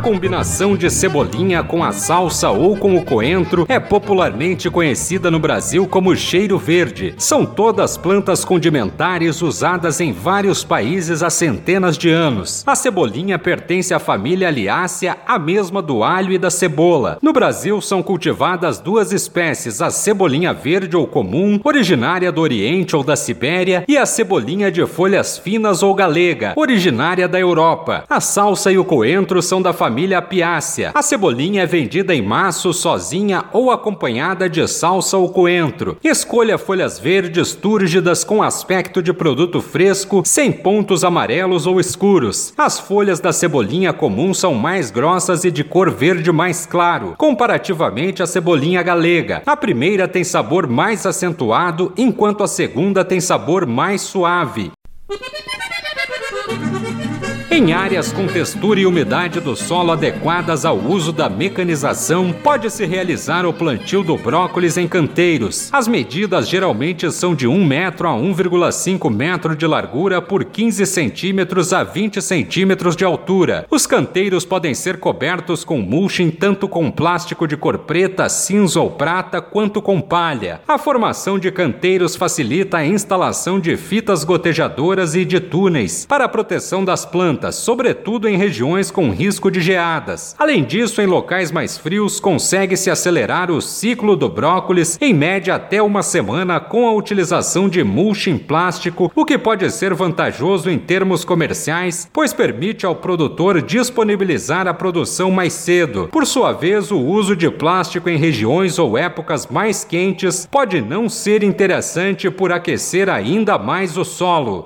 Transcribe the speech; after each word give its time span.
Combinação 0.00 0.76
de 0.76 0.88
cebolinha 0.88 1.62
com 1.62 1.84
a 1.84 1.92
salsa 1.92 2.48
ou 2.48 2.76
com 2.76 2.96
o 2.96 3.04
coentro 3.04 3.66
é 3.68 3.78
popularmente 3.78 4.70
conhecida 4.70 5.30
no 5.30 5.38
Brasil 5.38 5.86
como 5.86 6.16
cheiro 6.16 6.56
verde. 6.56 7.14
São 7.18 7.44
todas 7.44 7.98
plantas 7.98 8.42
condimentares 8.44 9.42
usadas 9.42 10.00
em 10.00 10.10
vários 10.10 10.64
países 10.64 11.22
há 11.22 11.28
centenas 11.28 11.98
de 11.98 12.08
anos. 12.08 12.64
A 12.66 12.74
cebolinha 12.74 13.38
pertence 13.38 13.92
à 13.92 13.98
família 13.98 14.48
Aliácea, 14.48 15.18
a 15.26 15.38
mesma 15.38 15.82
do 15.82 16.02
alho 16.02 16.32
e 16.32 16.38
da 16.38 16.50
cebola. 16.50 17.18
No 17.20 17.32
Brasil 17.32 17.80
são 17.82 18.02
cultivadas 18.02 18.78
duas 18.78 19.12
espécies, 19.12 19.82
a 19.82 19.90
cebolinha 19.90 20.54
verde 20.54 20.96
ou 20.96 21.06
comum, 21.06 21.60
originária 21.62 22.32
do 22.32 22.40
Oriente 22.40 22.96
ou 22.96 23.04
da 23.04 23.16
Sibéria, 23.16 23.84
e 23.86 23.98
a 23.98 24.06
cebolinha 24.06 24.70
de 24.70 24.86
folhas 24.86 25.36
finas 25.36 25.82
ou 25.82 25.94
galega, 25.94 26.54
originária 26.56 27.28
da 27.28 27.38
Europa. 27.38 28.04
A 28.08 28.20
salsa 28.20 28.72
e 28.72 28.78
o 28.78 28.84
coentro 28.84 29.42
são 29.42 29.60
da 29.60 29.74
família 29.74 29.89
Apiácea. 30.16 30.92
A 30.94 31.02
cebolinha 31.02 31.62
é 31.62 31.66
vendida 31.66 32.14
em 32.14 32.22
maço, 32.22 32.72
sozinha 32.72 33.44
ou 33.52 33.70
acompanhada 33.70 34.48
de 34.48 34.66
salsa 34.68 35.16
ou 35.16 35.28
coentro. 35.28 35.96
Escolha 36.02 36.56
folhas 36.56 36.98
verdes 36.98 37.54
túrgidas 37.54 38.24
com 38.24 38.42
aspecto 38.42 39.02
de 39.02 39.12
produto 39.12 39.60
fresco, 39.60 40.22
sem 40.24 40.52
pontos 40.52 41.04
amarelos 41.04 41.66
ou 41.66 41.80
escuros. 41.80 42.52
As 42.56 42.78
folhas 42.78 43.20
da 43.20 43.32
cebolinha 43.32 43.92
comum 43.92 44.32
são 44.32 44.54
mais 44.54 44.90
grossas 44.90 45.44
e 45.44 45.50
de 45.50 45.64
cor 45.64 45.90
verde 45.90 46.30
mais 46.30 46.64
claro, 46.66 47.14
comparativamente 47.18 48.22
à 48.22 48.26
cebolinha 48.26 48.82
galega. 48.82 49.42
A 49.44 49.56
primeira 49.56 50.06
tem 50.06 50.24
sabor 50.24 50.66
mais 50.66 51.04
acentuado, 51.04 51.92
enquanto 51.96 52.42
a 52.42 52.48
segunda 52.48 53.04
tem 53.04 53.20
sabor 53.20 53.66
mais 53.66 54.02
suave. 54.02 54.70
Em 57.52 57.72
áreas 57.72 58.12
com 58.12 58.28
textura 58.28 58.78
e 58.78 58.86
umidade 58.86 59.40
do 59.40 59.56
solo 59.56 59.90
adequadas 59.90 60.64
ao 60.64 60.78
uso 60.78 61.12
da 61.12 61.28
mecanização, 61.28 62.32
pode-se 62.32 62.86
realizar 62.86 63.44
o 63.44 63.52
plantio 63.52 64.04
do 64.04 64.16
brócolis 64.16 64.76
em 64.76 64.86
canteiros. 64.86 65.68
As 65.72 65.88
medidas 65.88 66.48
geralmente 66.48 67.10
são 67.10 67.34
de 67.34 67.48
1 67.48 67.64
metro 67.64 68.06
a 68.08 68.12
1,5 68.12 69.12
metro 69.12 69.56
de 69.56 69.66
largura 69.66 70.22
por 70.22 70.44
15 70.44 70.86
centímetros 70.86 71.72
a 71.72 71.82
20 71.82 72.22
centímetros 72.22 72.94
de 72.94 73.04
altura. 73.04 73.66
Os 73.68 73.84
canteiros 73.84 74.44
podem 74.44 74.72
ser 74.72 75.00
cobertos 75.00 75.64
com 75.64 75.80
mulching 75.80 76.30
tanto 76.30 76.68
com 76.68 76.88
plástico 76.88 77.48
de 77.48 77.56
cor 77.56 77.78
preta, 77.78 78.28
cinza 78.28 78.80
ou 78.80 78.92
prata, 78.92 79.42
quanto 79.42 79.82
com 79.82 80.00
palha. 80.00 80.60
A 80.68 80.78
formação 80.78 81.36
de 81.36 81.50
canteiros 81.50 82.14
facilita 82.14 82.76
a 82.76 82.86
instalação 82.86 83.58
de 83.58 83.76
fitas 83.76 84.22
gotejadoras 84.22 85.16
e 85.16 85.24
de 85.24 85.40
túneis 85.40 86.06
para 86.06 86.26
a 86.26 86.28
proteção 86.28 86.84
das 86.84 87.04
plantas 87.04 87.39
sobretudo 87.50 88.28
em 88.28 88.36
regiões 88.36 88.90
com 88.90 89.10
risco 89.10 89.50
de 89.50 89.60
geadas. 89.60 90.34
Além 90.38 90.64
disso, 90.64 91.00
em 91.00 91.06
locais 91.06 91.50
mais 91.50 91.78
frios, 91.78 92.20
consegue-se 92.20 92.90
acelerar 92.90 93.50
o 93.50 93.60
ciclo 93.60 94.16
do 94.16 94.28
brócolis 94.28 94.98
em 95.00 95.14
média 95.14 95.54
até 95.54 95.82
uma 95.82 96.02
semana 96.02 96.60
com 96.60 96.88
a 96.88 96.92
utilização 96.92 97.68
de 97.68 97.82
mulching 97.82 98.38
plástico, 98.38 99.10
o 99.14 99.24
que 99.24 99.38
pode 99.38 99.70
ser 99.70 99.94
vantajoso 99.94 100.70
em 100.70 100.78
termos 100.78 101.24
comerciais, 101.24 102.08
pois 102.12 102.32
permite 102.32 102.84
ao 102.84 102.94
produtor 102.94 103.62
disponibilizar 103.62 104.66
a 104.66 104.74
produção 104.74 105.30
mais 105.30 105.52
cedo. 105.52 106.08
Por 106.10 106.26
sua 106.26 106.52
vez, 106.52 106.90
o 106.90 106.98
uso 106.98 107.36
de 107.36 107.50
plástico 107.50 108.08
em 108.08 108.16
regiões 108.16 108.78
ou 108.78 108.98
épocas 108.98 109.46
mais 109.46 109.84
quentes 109.84 110.46
pode 110.50 110.80
não 110.80 111.08
ser 111.08 111.42
interessante 111.42 112.30
por 112.30 112.52
aquecer 112.52 113.08
ainda 113.08 113.58
mais 113.58 113.96
o 113.96 114.04
solo. 114.04 114.64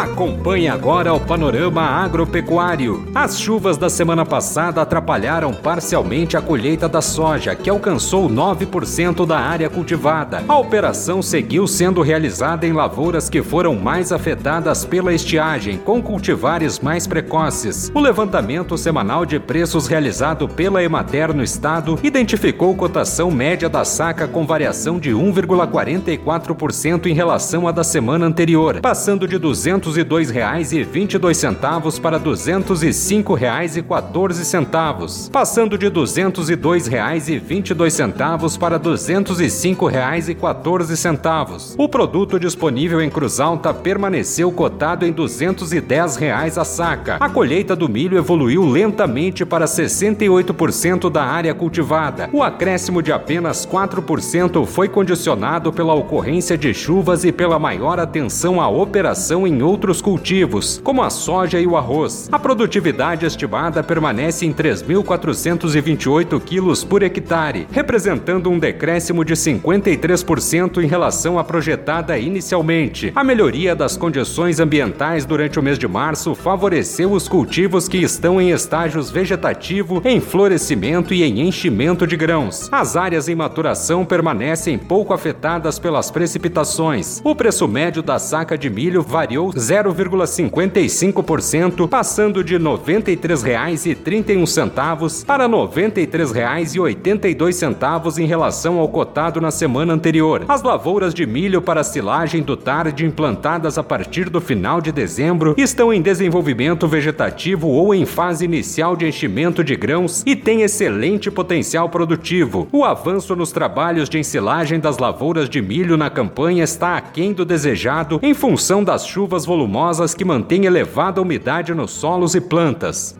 Acompanhe 0.00 0.66
agora 0.66 1.12
o 1.12 1.20
panorama 1.20 1.82
agropecuário. 1.82 3.06
As 3.14 3.38
chuvas 3.38 3.76
da 3.76 3.90
semana 3.90 4.24
passada 4.24 4.80
atrapalharam 4.80 5.52
parcialmente 5.52 6.38
a 6.38 6.40
colheita 6.40 6.88
da 6.88 7.02
soja, 7.02 7.54
que 7.54 7.68
alcançou 7.68 8.26
9% 8.26 9.26
da 9.26 9.38
área 9.38 9.68
cultivada. 9.68 10.42
A 10.48 10.56
operação 10.56 11.20
seguiu 11.20 11.66
sendo 11.66 12.00
realizada 12.00 12.66
em 12.66 12.72
lavouras 12.72 13.28
que 13.28 13.42
foram 13.42 13.74
mais 13.74 14.10
afetadas 14.10 14.86
pela 14.86 15.12
estiagem, 15.12 15.76
com 15.76 16.00
cultivares 16.00 16.80
mais 16.80 17.06
precoces. 17.06 17.92
O 17.94 18.00
levantamento 18.00 18.78
semanal 18.78 19.26
de 19.26 19.38
preços 19.38 19.86
realizado 19.86 20.48
pela 20.48 20.82
Emater 20.82 21.34
no 21.34 21.42
estado 21.42 21.98
identificou 22.02 22.74
cotação 22.74 23.30
média 23.30 23.68
da 23.68 23.84
saca 23.84 24.26
com 24.26 24.46
variação 24.46 24.98
de 24.98 25.10
1,44% 25.10 27.04
em 27.04 27.12
relação 27.12 27.68
à 27.68 27.72
da 27.72 27.84
semana 27.84 28.24
anterior, 28.24 28.80
passando 28.80 29.28
de 29.28 29.36
200 29.36 29.89
202 29.90 30.30
reais 30.30 30.72
e 30.72 30.84
22 30.84 31.36
centavos 31.36 31.98
para 31.98 32.18
205 32.18 33.34
reais 33.34 33.76
e 33.76 33.82
14 33.82 34.44
centavos, 34.44 35.28
passando 35.32 35.76
de 35.76 35.88
202 35.88 36.86
reais 36.86 37.28
e 37.28 37.38
22 37.38 37.92
centavos 37.92 38.56
para 38.56 38.78
205 38.78 39.86
reais 39.86 40.28
e 40.28 40.34
14 40.34 40.96
centavos. 40.96 41.74
O 41.76 41.88
produto 41.88 42.38
disponível 42.38 43.00
em 43.00 43.10
Cruz 43.10 43.40
Alta 43.40 43.74
permaneceu 43.74 44.52
cotado 44.52 45.04
em 45.04 45.12
210 45.12 46.16
reais 46.16 46.56
a 46.56 46.64
saca. 46.64 47.16
A 47.18 47.28
colheita 47.28 47.74
do 47.74 47.88
milho 47.88 48.16
evoluiu 48.16 48.64
lentamente 48.64 49.44
para 49.44 49.64
68% 49.64 51.10
da 51.10 51.24
área 51.24 51.52
cultivada. 51.52 52.30
O 52.32 52.42
acréscimo 52.44 53.02
de 53.02 53.12
apenas 53.12 53.66
4% 53.66 54.64
foi 54.66 54.88
condicionado 54.88 55.72
pela 55.72 55.94
ocorrência 55.94 56.56
de 56.56 56.72
chuvas 56.72 57.24
e 57.24 57.32
pela 57.32 57.58
maior 57.58 57.98
atenção 57.98 58.60
à 58.60 58.68
operação 58.68 59.46
em 59.46 59.62
outros 59.62 59.79
cultivos, 60.02 60.80
como 60.84 61.02
a 61.02 61.08
soja 61.08 61.58
e 61.58 61.66
o 61.66 61.76
arroz. 61.76 62.28
A 62.30 62.38
produtividade 62.38 63.24
estimada 63.24 63.82
permanece 63.82 64.44
em 64.44 64.52
3.428 64.52 66.40
quilos 66.40 66.84
por 66.84 67.02
hectare, 67.02 67.66
representando 67.72 68.50
um 68.50 68.58
decréscimo 68.58 69.24
de 69.24 69.34
53% 69.34 70.82
em 70.82 70.86
relação 70.86 71.38
à 71.38 71.44
projetada 71.44 72.18
inicialmente. 72.18 73.10
A 73.14 73.24
melhoria 73.24 73.74
das 73.74 73.96
condições 73.96 74.60
ambientais 74.60 75.24
durante 75.24 75.58
o 75.58 75.62
mês 75.62 75.78
de 75.78 75.88
março 75.88 76.34
favoreceu 76.34 77.12
os 77.12 77.26
cultivos 77.26 77.88
que 77.88 77.98
estão 77.98 78.40
em 78.40 78.50
estágios 78.50 79.10
vegetativo, 79.10 80.02
em 80.04 80.20
florescimento 80.20 81.14
e 81.14 81.22
em 81.22 81.40
enchimento 81.40 82.06
de 82.06 82.16
grãos. 82.16 82.68
As 82.70 82.96
áreas 82.96 83.28
em 83.28 83.34
maturação 83.34 84.04
permanecem 84.04 84.76
pouco 84.76 85.14
afetadas 85.14 85.78
pelas 85.78 86.10
precipitações. 86.10 87.20
O 87.24 87.34
preço 87.34 87.66
médio 87.66 88.02
da 88.02 88.18
saca 88.18 88.58
de 88.58 88.68
milho 88.68 89.02
variou 89.02 89.52
0,55%, 89.60 91.88
passando 91.88 92.42
de 92.42 92.56
R$ 92.56 92.64
93,31 92.64 95.24
para 95.24 95.46
R$ 95.46 95.52
93,82 95.52 98.18
em 98.18 98.26
relação 98.26 98.78
ao 98.78 98.88
cotado 98.88 99.40
na 99.40 99.50
semana 99.50 99.92
anterior. 99.92 100.44
As 100.48 100.62
lavouras 100.62 101.12
de 101.12 101.26
milho 101.26 101.60
para 101.60 101.84
silagem 101.84 102.42
do 102.42 102.56
tarde 102.56 103.04
implantadas 103.04 103.76
a 103.76 103.82
partir 103.82 104.30
do 104.30 104.40
final 104.40 104.80
de 104.80 104.90
dezembro 104.90 105.54
estão 105.58 105.92
em 105.92 106.00
desenvolvimento 106.00 106.88
vegetativo 106.88 107.68
ou 107.68 107.94
em 107.94 108.06
fase 108.06 108.44
inicial 108.44 108.96
de 108.96 109.06
enchimento 109.06 109.62
de 109.62 109.76
grãos 109.76 110.22
e 110.24 110.34
têm 110.34 110.62
excelente 110.62 111.30
potencial 111.30 111.88
produtivo. 111.88 112.68
O 112.72 112.84
avanço 112.84 113.36
nos 113.36 113.52
trabalhos 113.52 114.08
de 114.08 114.18
ensilagem 114.18 114.80
das 114.80 114.98
lavouras 114.98 115.48
de 115.48 115.60
milho 115.60 115.96
na 115.96 116.08
campanha 116.08 116.64
está 116.64 116.96
aquém 116.96 117.32
do 117.32 117.44
desejado 117.44 118.18
em 118.22 118.32
função 118.32 118.82
das 118.82 119.06
chuvas 119.06 119.44
volumosas 119.50 120.14
que 120.14 120.24
mantêm 120.24 120.64
elevada 120.64 121.20
umidade 121.20 121.74
nos 121.74 121.90
solos 121.90 122.36
e 122.36 122.40
plantas. 122.40 123.19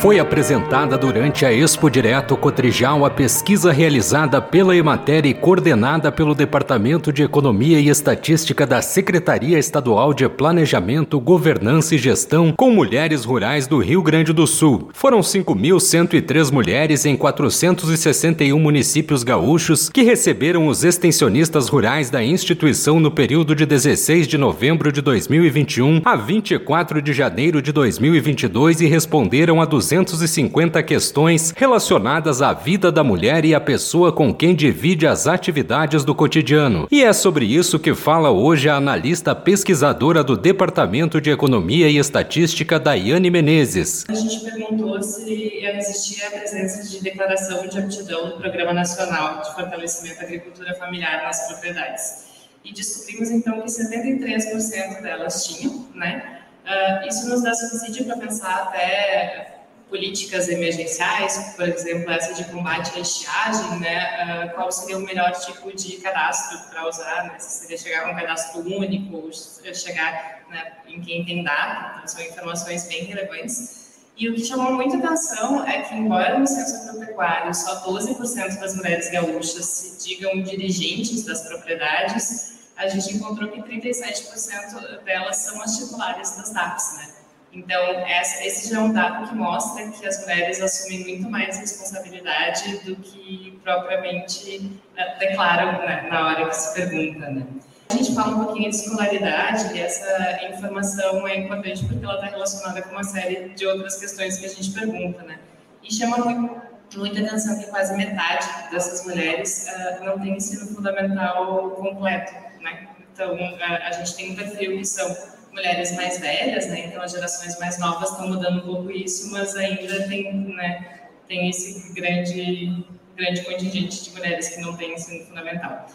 Foi 0.00 0.20
apresentada 0.20 0.96
durante 0.96 1.44
a 1.44 1.52
Expo 1.52 1.90
Direto 1.90 2.36
Cotrijal 2.36 3.04
a 3.04 3.10
pesquisa 3.10 3.72
realizada 3.72 4.40
pela 4.40 4.76
Emater 4.76 5.26
e 5.26 5.34
coordenada 5.34 6.12
pelo 6.12 6.36
Departamento 6.36 7.12
de 7.12 7.24
Economia 7.24 7.80
e 7.80 7.88
Estatística 7.88 8.64
da 8.64 8.80
Secretaria 8.80 9.58
Estadual 9.58 10.14
de 10.14 10.28
Planejamento, 10.28 11.18
Governança 11.18 11.96
e 11.96 11.98
Gestão 11.98 12.54
com 12.56 12.70
mulheres 12.70 13.24
rurais 13.24 13.66
do 13.66 13.80
Rio 13.80 14.00
Grande 14.00 14.32
do 14.32 14.46
Sul. 14.46 14.88
Foram 14.92 15.18
5.103 15.18 16.52
mulheres 16.52 17.04
em 17.04 17.16
461 17.16 18.56
municípios 18.56 19.24
gaúchos 19.24 19.88
que 19.88 20.02
receberam 20.02 20.68
os 20.68 20.84
extensionistas 20.84 21.68
rurais 21.68 22.08
da 22.08 22.22
instituição 22.22 23.00
no 23.00 23.10
período 23.10 23.52
de 23.52 23.66
16 23.66 24.28
de 24.28 24.38
novembro 24.38 24.92
de 24.92 25.00
2021 25.00 26.02
a 26.04 26.14
24 26.14 27.02
de 27.02 27.12
janeiro 27.12 27.60
de 27.60 27.72
2022 27.72 28.80
e 28.80 28.86
responderam 28.86 29.60
a 29.60 29.64
200 29.64 29.87
250 29.88 30.82
questões 30.82 31.54
relacionadas 31.56 32.42
à 32.42 32.52
vida 32.52 32.92
da 32.92 33.02
mulher 33.02 33.44
e 33.44 33.54
à 33.54 33.60
pessoa 33.60 34.12
com 34.12 34.34
quem 34.34 34.54
divide 34.54 35.06
as 35.06 35.26
atividades 35.26 36.04
do 36.04 36.14
cotidiano. 36.14 36.86
E 36.90 37.02
é 37.02 37.12
sobre 37.12 37.46
isso 37.46 37.78
que 37.78 37.94
fala 37.94 38.30
hoje 38.30 38.68
a 38.68 38.76
analista 38.76 39.34
pesquisadora 39.34 40.22
do 40.22 40.36
Departamento 40.36 41.20
de 41.20 41.30
Economia 41.30 41.88
e 41.88 41.96
Estatística, 41.96 42.78
Daiane 42.78 43.30
Menezes. 43.30 44.04
A 44.08 44.14
gente 44.14 44.40
perguntou 44.40 45.02
se 45.02 45.64
existia 45.64 46.28
a 46.28 46.30
presença 46.32 46.88
de 46.88 47.02
declaração 47.02 47.66
de 47.66 47.78
aptidão 47.78 48.28
no 48.28 48.36
Programa 48.38 48.74
Nacional 48.74 49.40
de 49.40 49.54
Fortalecimento 49.54 50.18
da 50.18 50.24
Agricultura 50.24 50.74
Familiar 50.74 51.22
nas 51.22 51.48
propriedades. 51.48 52.28
E 52.64 52.72
descobrimos 52.72 53.30
então 53.30 53.62
que 53.62 53.68
73% 53.68 55.00
delas 55.00 55.46
tinham, 55.46 55.86
né? 55.94 56.40
Uh, 56.66 57.08
isso 57.08 57.26
nos 57.30 57.42
dá 57.42 57.54
subsídio 57.54 58.04
para 58.04 58.18
pensar 58.18 58.64
até 58.64 59.57
políticas 59.88 60.48
emergenciais, 60.48 61.54
por 61.56 61.68
exemplo, 61.68 62.10
essa 62.10 62.34
de 62.34 62.50
combate 62.50 62.96
à 62.96 63.00
estiagem, 63.00 63.80
né, 63.80 64.46
uh, 64.46 64.54
qual 64.54 64.70
seria 64.70 64.98
o 64.98 65.00
melhor 65.00 65.32
tipo 65.32 65.74
de 65.74 65.96
cadastro 65.96 66.58
para 66.70 66.88
usar, 66.88 67.24
né, 67.24 67.38
se 67.38 67.60
seria 67.60 67.78
chegar 67.78 68.04
com 68.04 68.12
um 68.12 68.14
cadastro 68.14 68.60
único, 68.60 69.16
ou 69.16 69.30
chegar 69.74 70.42
né, 70.50 70.72
em 70.86 71.00
quem 71.00 71.24
tem 71.24 71.42
data, 71.42 71.96
então 71.96 72.08
são 72.08 72.22
informações 72.22 72.86
bem 72.86 73.04
relevantes. 73.04 73.88
E 74.16 74.28
o 74.28 74.34
que 74.34 74.44
chamou 74.44 74.72
muita 74.72 74.96
atenção 74.96 75.64
é 75.64 75.82
que, 75.82 75.94
embora 75.94 76.38
no 76.38 76.46
censo 76.46 76.88
agropecuário 76.88 77.54
só 77.54 77.84
12% 77.88 78.58
das 78.58 78.74
mulheres 78.74 79.10
gaúchas 79.12 79.64
se 79.64 80.08
digam 80.08 80.42
dirigentes 80.42 81.24
das 81.24 81.42
propriedades, 81.46 82.58
a 82.76 82.88
gente 82.88 83.14
encontrou 83.14 83.48
que 83.50 83.60
37% 83.60 85.04
delas 85.04 85.36
são 85.36 85.62
as 85.62 85.76
titulares 85.76 86.36
das 86.36 86.50
DAPs, 86.52 86.96
né? 86.96 87.17
Então, 87.52 87.80
esse 88.06 88.70
já 88.70 88.78
é 88.78 88.80
um 88.80 88.92
dado 88.92 89.28
que 89.28 89.34
mostra 89.34 89.88
que 89.88 90.06
as 90.06 90.20
mulheres 90.20 90.60
assumem 90.60 91.04
muito 91.04 91.30
mais 91.30 91.58
responsabilidade 91.58 92.78
do 92.84 92.96
que 92.96 93.58
propriamente 93.64 94.80
uh, 94.92 95.18
declaram 95.18 95.78
né, 95.78 96.06
na 96.10 96.26
hora 96.26 96.46
que 96.46 96.54
se 96.54 96.74
pergunta. 96.74 97.30
Né? 97.30 97.46
A 97.90 97.94
gente 97.94 98.14
fala 98.14 98.36
um 98.36 98.44
pouquinho 98.44 98.70
de 98.70 98.76
escolaridade 98.76 99.74
e 99.74 99.80
essa 99.80 100.44
informação 100.50 101.26
é 101.26 101.38
importante 101.38 101.86
porque 101.86 102.04
ela 102.04 102.16
está 102.16 102.26
relacionada 102.26 102.82
com 102.82 102.90
uma 102.90 103.04
série 103.04 103.48
de 103.48 103.66
outras 103.66 103.98
questões 103.98 104.36
que 104.36 104.44
a 104.44 104.48
gente 104.50 104.70
pergunta. 104.72 105.22
Né? 105.22 105.38
E 105.82 105.92
chama 105.92 106.18
muito, 106.18 106.62
muita 106.96 107.20
atenção 107.22 107.58
que 107.58 107.66
quase 107.68 107.96
metade 107.96 108.46
dessas 108.70 109.06
mulheres 109.06 109.68
uh, 109.68 110.04
não 110.04 110.18
tem 110.18 110.36
ensino 110.36 110.66
fundamental 110.66 111.70
completo. 111.70 112.34
Né? 112.60 112.88
Então, 113.10 113.34
uh, 113.34 113.58
a 113.86 113.92
gente 113.92 114.14
tem 114.16 114.32
um 114.32 114.36
perfil 114.36 114.76
que 114.76 114.84
são 114.84 115.37
mulheres 115.58 115.92
mais 115.92 116.18
velhas, 116.18 116.66
né? 116.68 116.86
Então 116.86 117.02
as 117.02 117.12
gerações 117.12 117.58
mais 117.58 117.78
novas 117.78 118.10
estão 118.10 118.28
mudando 118.28 118.58
um 118.58 118.66
pouco 118.66 118.90
isso, 118.90 119.30
mas 119.30 119.54
ainda 119.56 120.08
tem, 120.08 120.32
né, 120.32 121.00
tem 121.26 121.50
esse 121.50 121.92
grande 121.92 122.84
grande 123.16 123.42
contingente 123.42 124.04
de 124.04 124.10
mulheres 124.12 124.48
que 124.50 124.60
não 124.60 124.76
têm 124.76 124.94
ensino 124.94 125.26
fundamental. 125.26 125.88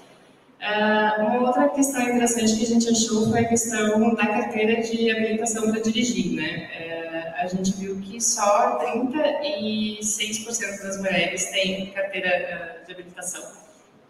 Uh, 0.60 1.22
uma 1.22 1.48
outra 1.48 1.70
questão 1.70 2.02
interessante 2.02 2.58
que 2.58 2.64
a 2.64 2.68
gente 2.68 2.90
achou 2.90 3.30
foi 3.30 3.40
a 3.40 3.46
questão 3.46 4.14
da 4.14 4.28
carteira 4.28 4.82
de 4.82 5.10
habilitação 5.10 5.72
para 5.72 5.82
dirigir, 5.82 6.34
né? 6.34 6.70
Uh, 6.80 7.44
a 7.44 7.48
gente 7.48 7.72
viu 7.74 8.00
que 8.02 8.22
só 8.22 8.80
36% 8.80 10.84
das 10.84 10.98
mulheres 10.98 11.46
têm 11.52 11.92
carteira 11.92 12.30
uh, 12.30 12.86
de 12.86 12.94
habilitação 12.94 13.63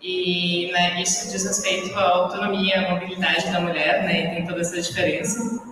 e 0.04 0.70
né, 0.74 1.02
isso 1.02 1.32
diz 1.32 1.46
respeito 1.46 1.98
à 1.98 2.10
autonomia, 2.10 2.86
à 2.86 2.92
mobilidade 2.92 3.50
da 3.50 3.62
mulher, 3.62 4.04
né, 4.04 4.26
e 4.26 4.36
tem 4.36 4.46
toda 4.46 4.60
essa 4.60 4.80
diferença. 4.82 5.64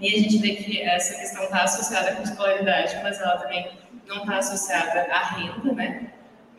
E 0.00 0.08
a 0.08 0.18
gente 0.18 0.38
vê 0.38 0.54
que 0.54 0.80
essa 0.80 1.14
questão 1.14 1.44
está 1.44 1.64
associada 1.64 2.16
com 2.16 2.22
escolaridade, 2.22 2.98
mas 3.02 3.20
ela 3.20 3.36
também 3.36 3.70
não 4.06 4.22
está 4.22 4.38
associada 4.38 5.06
à 5.12 5.34
renda, 5.34 5.72
né? 5.74 6.10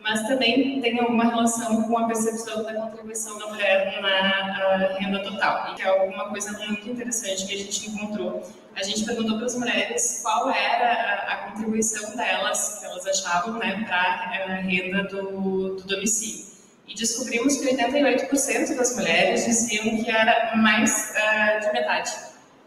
Mas 0.02 0.22
também 0.28 0.80
tem 0.82 1.00
alguma 1.00 1.26
relação 1.26 1.82
com 1.84 1.98
a 1.98 2.06
percepção 2.06 2.64
da 2.64 2.76
contribuição 2.76 3.40
da 3.40 3.48
mulher 3.48 4.00
na 4.04 5.00
renda 5.00 5.24
total, 5.24 5.74
que 5.74 5.82
é 5.82 5.88
alguma 5.88 6.30
coisa 6.30 6.52
muito 6.60 6.88
interessante 6.88 7.48
que 7.48 7.56
a 7.56 7.58
gente 7.58 7.90
encontrou. 7.90 8.44
A 8.76 8.84
gente 8.84 9.04
perguntou 9.04 9.38
para 9.38 9.48
as 9.48 9.56
mulheres 9.56 10.20
qual 10.22 10.52
era 10.52 10.94
a, 10.94 11.34
a 11.34 11.38
contribuição 11.50 12.16
delas, 12.16 12.78
que 12.80 12.86
elas 12.86 13.08
achavam, 13.08 13.58
né, 13.58 13.84
para 13.88 13.98
a 13.98 14.56
renda 14.58 15.04
do, 15.06 15.76
do 15.76 15.84
domicílio 15.84 16.55
e 16.88 16.94
descobrimos 16.94 17.58
que 17.58 17.76
88% 17.76 18.76
das 18.76 18.96
mulheres 18.96 19.46
diziam 19.46 20.04
que 20.04 20.10
era 20.10 20.56
mais 20.56 21.12
uh, 21.12 21.66
de 21.66 21.74
metade. 21.74 22.12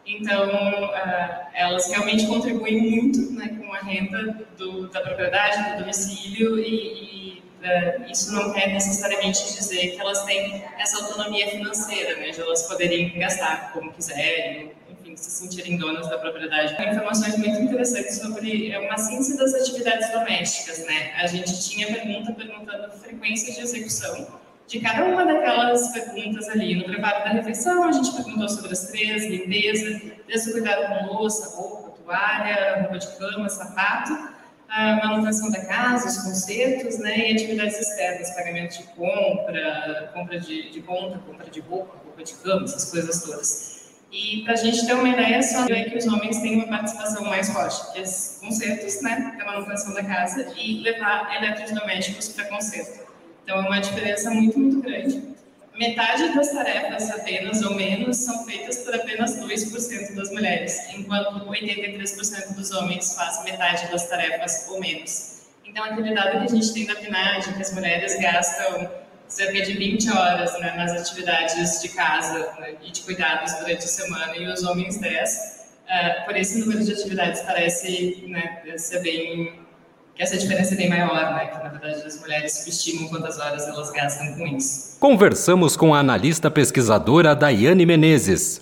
Então, 0.06 0.49
uh, 0.49 1.47
elas 1.55 1.88
realmente 1.91 2.26
contribuem 2.26 2.81
muito 2.81 3.32
né, 3.32 3.59
com 3.61 3.73
a 3.73 3.79
renda 3.79 4.47
do, 4.56 4.88
da 4.88 5.00
propriedade, 5.03 5.73
do 5.73 5.81
domicílio, 5.81 6.59
e, 6.59 6.65
e 6.65 7.43
uh, 7.62 8.11
isso 8.11 8.32
não 8.32 8.53
quer 8.53 8.69
necessariamente 8.73 9.44
dizer 9.55 9.93
que 9.93 10.00
elas 10.00 10.25
têm 10.25 10.64
essa 10.79 11.05
autonomia 11.05 11.49
financeira, 11.49 12.17
né, 12.17 12.31
de 12.31 12.41
elas 12.41 12.62
poderem 12.62 13.19
gastar 13.19 13.73
como 13.73 13.93
quiserem, 13.93 14.73
se 15.19 15.31
sentirem 15.31 15.76
donas 15.76 16.09
da 16.09 16.19
propriedade. 16.19 16.75
Informações 16.75 17.37
muito 17.37 17.61
interessantes 17.61 18.19
sobre 18.19 18.70
é 18.70 18.79
uma 18.79 18.97
ciência 18.97 19.37
das 19.37 19.55
atividades 19.55 20.11
domésticas, 20.11 20.85
né? 20.87 21.12
A 21.17 21.26
gente 21.26 21.69
tinha 21.69 21.87
pergunta 21.87 22.32
perguntando 22.32 22.93
frequência 22.93 23.53
de 23.53 23.61
execução 23.61 24.38
de 24.69 24.81
cada 24.81 25.05
uma 25.05 25.25
daquelas 25.25 25.88
perguntas 25.93 26.47
ali. 26.49 26.76
No 26.76 26.85
preparo 26.85 27.25
da 27.25 27.31
refeição, 27.31 27.85
a 27.85 27.93
gente 27.93 28.12
perguntou 28.12 28.49
sobre 28.49 28.73
as 28.73 28.87
três, 28.88 29.25
limpeza, 29.25 30.00
desde 30.26 30.50
o 30.50 30.53
cuidado 30.53 30.87
com 30.88 31.15
louça, 31.15 31.56
roupa, 31.56 31.91
toalha, 32.05 32.82
roupa 32.82 32.99
de 32.99 33.06
cama, 33.17 33.49
sapato, 33.49 34.12
a 34.69 34.97
manutenção 34.97 35.50
da 35.50 35.64
casa, 35.64 36.09
os 36.09 36.19
concertos, 36.19 36.99
né, 36.99 37.31
e 37.31 37.35
atividades 37.35 37.81
externas, 37.81 38.31
pagamento 38.35 38.76
de 38.76 38.82
compra, 38.88 40.11
compra 40.12 40.38
de, 40.38 40.71
de 40.71 40.82
conta, 40.82 41.19
compra 41.19 41.49
de 41.49 41.61
roupa, 41.61 41.97
roupa 42.05 42.23
de 42.23 42.35
cama, 42.35 42.64
essas 42.64 42.91
coisas 42.91 43.23
todas. 43.23 43.78
E 44.11 44.43
para 44.43 44.55
a 44.55 44.57
gente 44.57 44.87
ter 44.87 44.95
uma 44.95 45.09
ideia, 45.09 45.43
só 45.43 45.67
é 45.67 45.85
que 45.85 45.99
os 45.99 46.07
homens 46.07 46.39
têm 46.39 46.57
uma 46.57 46.67
participação 46.67 47.25
mais 47.25 47.51
forte, 47.51 47.93
que 47.93 47.99
é 47.99 48.05
concertos, 48.41 49.03
né, 49.03 49.35
da 49.39 49.45
manutenção 49.45 49.93
da 49.93 50.03
casa 50.03 50.51
e 50.57 50.81
levar 50.81 51.31
eletrodomésticos 51.37 52.31
para 52.31 52.47
conserto. 52.47 53.07
Então 53.45 53.59
é 53.59 53.69
uma 53.69 53.81
diferença 53.81 54.31
muito, 54.31 54.59
muito 54.59 54.81
grande. 54.81 55.37
Metade 55.75 56.35
das 56.35 56.51
tarefas, 56.51 57.09
apenas 57.11 57.63
ou 57.63 57.75
menos, 57.75 58.17
são 58.17 58.45
feitas 58.45 58.79
por 58.79 58.95
apenas 58.95 59.38
2% 59.38 60.15
das 60.15 60.31
mulheres, 60.33 60.77
enquanto 60.93 61.47
83% 61.47 62.55
dos 62.57 62.73
homens 62.73 63.15
fazem 63.15 63.45
metade 63.45 63.87
das 63.88 64.09
tarefas 64.09 64.67
ou 64.71 64.81
menos. 64.81 65.43
Então, 65.65 65.85
aquele 65.85 66.15
dado 66.15 66.41
que 66.41 66.45
a 66.45 66.49
gente 66.49 66.73
tem 66.73 66.87
da 66.87 66.97
PNAD, 66.97 67.55
que 67.55 67.62
as 67.62 67.73
mulheres 67.73 68.19
gastam 68.19 68.91
cerca 69.28 69.62
de 69.62 69.75
20 69.75 70.11
horas 70.11 70.58
né, 70.61 70.75
nas 70.76 70.92
atividades 70.92 71.80
de 71.82 71.88
casa 71.90 72.50
né, 72.58 72.75
e 72.82 72.90
de 72.90 73.02
cuidados 73.02 73.52
durante 73.54 73.85
a 73.85 73.88
semana 73.88 74.37
e 74.37 74.47
os 74.47 74.62
homens 74.64 74.99
10. 74.99 75.30
Uh, 75.30 75.90
é, 75.90 76.20
por 76.25 76.37
esse 76.37 76.58
número 76.58 76.85
de 76.85 76.92
atividades 76.92 77.40
parece 77.42 78.25
né, 78.26 78.62
ser 78.76 79.00
bem 79.00 79.66
que 80.18 80.23
essa 80.25 80.37
diferença 80.37 80.75
é 80.75 80.76
bem 80.76 80.88
maior, 80.88 81.32
né? 81.32 81.47
Que 81.47 81.62
na 81.62 81.68
verdade 81.68 82.02
as 82.04 82.20
mulheres 82.20 82.52
subestimam 82.58 83.08
quantas 83.08 83.38
horas 83.38 83.68
elas 83.68 83.92
gastam 83.92 84.35
com 84.35 84.49
isso. 84.49 84.99
Conversamos 84.99 85.76
com 85.76 85.94
a 85.94 86.00
analista 86.00 86.50
pesquisadora 86.50 87.37
Daiane 87.37 87.87
Menezes. 87.87 88.61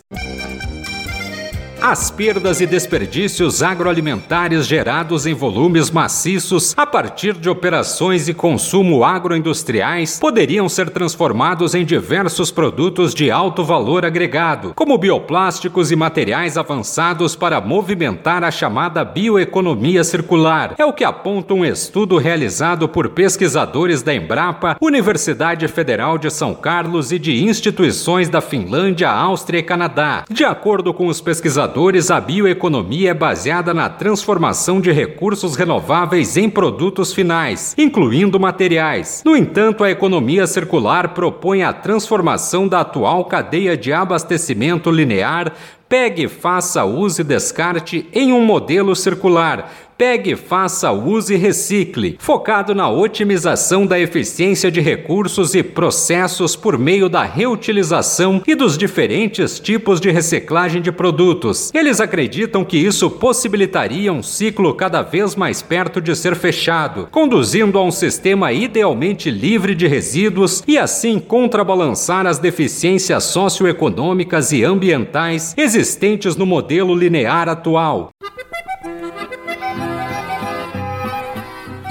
As 1.88 2.10
perdas 2.10 2.60
e 2.60 2.66
desperdícios 2.66 3.62
agroalimentares 3.62 4.66
gerados 4.66 5.24
em 5.24 5.32
volumes 5.32 5.88
maciços 5.88 6.74
a 6.76 6.84
partir 6.84 7.34
de 7.34 7.48
operações 7.48 8.26
e 8.26 8.34
consumo 8.34 9.04
agroindustriais 9.04 10.18
poderiam 10.18 10.68
ser 10.68 10.90
transformados 10.90 11.76
em 11.76 11.84
diversos 11.84 12.50
produtos 12.50 13.14
de 13.14 13.30
alto 13.30 13.62
valor 13.62 14.04
agregado, 14.04 14.72
como 14.74 14.98
bioplásticos 14.98 15.92
e 15.92 15.94
materiais 15.94 16.58
avançados 16.58 17.36
para 17.36 17.60
movimentar 17.60 18.42
a 18.42 18.50
chamada 18.50 19.04
bioeconomia 19.04 20.02
circular. 20.02 20.74
É 20.78 20.84
o 20.84 20.92
que 20.92 21.04
aponta 21.04 21.54
um 21.54 21.64
estudo 21.64 22.18
realizado 22.18 22.88
por 22.88 23.10
pesquisadores 23.10 24.02
da 24.02 24.12
Embrapa, 24.12 24.76
Universidade 24.82 25.68
Federal 25.68 26.18
de 26.18 26.32
São 26.32 26.52
Carlos 26.52 27.12
e 27.12 27.18
de 27.20 27.44
instituições 27.44 28.28
da 28.28 28.40
Finlândia, 28.40 29.08
Áustria 29.08 29.60
e 29.60 29.62
Canadá. 29.62 30.24
De 30.28 30.44
acordo 30.44 30.92
com 30.92 31.06
os 31.06 31.20
pesquisadores, 31.20 31.75
pesquisadores, 31.76 32.10
a 32.10 32.18
bioeconomia 32.20 33.10
é 33.10 33.14
baseada 33.14 33.74
na 33.74 33.90
transformação 33.90 34.80
de 34.80 34.90
recursos 34.90 35.56
renováveis 35.56 36.36
em 36.36 36.48
produtos 36.48 37.12
finais, 37.12 37.74
incluindo 37.76 38.40
materiais. 38.40 39.22
No 39.24 39.36
entanto, 39.36 39.84
a 39.84 39.90
economia 39.90 40.46
circular 40.46 41.10
propõe 41.10 41.62
a 41.62 41.74
transformação 41.74 42.66
da 42.66 42.80
atual 42.80 43.26
cadeia 43.26 43.76
de 43.76 43.92
abastecimento 43.92 44.90
linear 44.90 45.52
Pegue, 45.88 46.26
faça, 46.26 46.84
use 46.84 47.20
e 47.20 47.24
descarte 47.24 48.08
em 48.12 48.32
um 48.32 48.44
modelo 48.44 48.96
circular. 48.96 49.72
Pegue, 49.98 50.36
faça, 50.36 50.92
use 50.92 51.32
e 51.32 51.38
recicle, 51.38 52.16
focado 52.18 52.74
na 52.74 52.90
otimização 52.90 53.86
da 53.86 53.98
eficiência 53.98 54.70
de 54.70 54.78
recursos 54.78 55.54
e 55.54 55.62
processos 55.62 56.54
por 56.54 56.76
meio 56.76 57.08
da 57.08 57.22
reutilização 57.22 58.42
e 58.46 58.54
dos 58.54 58.76
diferentes 58.76 59.58
tipos 59.58 59.98
de 59.98 60.10
reciclagem 60.10 60.82
de 60.82 60.92
produtos. 60.92 61.72
Eles 61.72 61.98
acreditam 61.98 62.62
que 62.62 62.76
isso 62.76 63.08
possibilitaria 63.08 64.12
um 64.12 64.22
ciclo 64.22 64.74
cada 64.74 65.00
vez 65.00 65.34
mais 65.34 65.62
perto 65.62 65.98
de 65.98 66.14
ser 66.14 66.36
fechado, 66.36 67.08
conduzindo 67.10 67.78
a 67.78 67.82
um 67.82 67.90
sistema 67.90 68.52
idealmente 68.52 69.30
livre 69.30 69.74
de 69.74 69.86
resíduos 69.86 70.62
e 70.68 70.76
assim 70.76 71.18
contrabalançar 71.18 72.26
as 72.26 72.38
deficiências 72.38 73.24
socioeconômicas 73.24 74.52
e 74.52 74.62
ambientais 74.62 75.54
existentes 75.56 76.36
no 76.36 76.44
modelo 76.44 76.94
linear 76.94 77.48
atual. 77.48 78.10